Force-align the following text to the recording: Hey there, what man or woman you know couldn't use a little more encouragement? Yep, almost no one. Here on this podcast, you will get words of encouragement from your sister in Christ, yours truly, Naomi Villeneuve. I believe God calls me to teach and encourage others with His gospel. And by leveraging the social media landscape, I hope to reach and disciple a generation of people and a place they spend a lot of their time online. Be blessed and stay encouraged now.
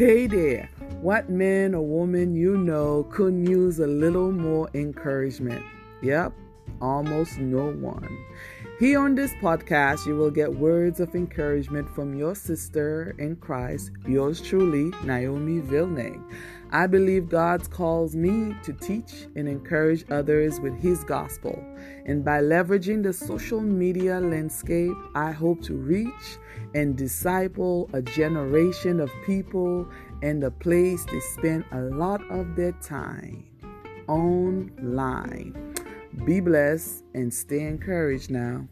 Hey 0.00 0.26
there, 0.26 0.70
what 1.02 1.28
man 1.28 1.74
or 1.74 1.86
woman 1.86 2.34
you 2.34 2.56
know 2.56 3.06
couldn't 3.10 3.44
use 3.44 3.80
a 3.80 3.86
little 3.86 4.32
more 4.32 4.70
encouragement? 4.72 5.62
Yep, 6.00 6.32
almost 6.80 7.36
no 7.36 7.72
one. 7.72 8.08
Here 8.78 8.98
on 8.98 9.14
this 9.14 9.34
podcast, 9.42 10.06
you 10.06 10.16
will 10.16 10.30
get 10.30 10.54
words 10.54 11.00
of 11.00 11.14
encouragement 11.14 11.86
from 11.94 12.14
your 12.14 12.34
sister 12.34 13.14
in 13.18 13.36
Christ, 13.36 13.90
yours 14.08 14.40
truly, 14.40 14.90
Naomi 15.04 15.58
Villeneuve. 15.58 16.22
I 16.72 16.86
believe 16.86 17.28
God 17.28 17.68
calls 17.70 18.14
me 18.14 18.54
to 18.62 18.72
teach 18.72 19.26
and 19.34 19.48
encourage 19.48 20.04
others 20.10 20.60
with 20.60 20.78
His 20.80 21.02
gospel. 21.04 21.62
And 22.06 22.24
by 22.24 22.40
leveraging 22.40 23.02
the 23.02 23.12
social 23.12 23.60
media 23.60 24.20
landscape, 24.20 24.96
I 25.14 25.32
hope 25.32 25.62
to 25.62 25.74
reach 25.74 26.38
and 26.74 26.96
disciple 26.96 27.90
a 27.92 28.00
generation 28.00 29.00
of 29.00 29.10
people 29.26 29.88
and 30.22 30.44
a 30.44 30.50
place 30.50 31.04
they 31.06 31.20
spend 31.20 31.64
a 31.72 31.80
lot 31.80 32.20
of 32.30 32.54
their 32.54 32.72
time 32.72 33.44
online. 34.06 35.74
Be 36.24 36.40
blessed 36.40 37.04
and 37.14 37.32
stay 37.32 37.66
encouraged 37.66 38.30
now. 38.30 38.68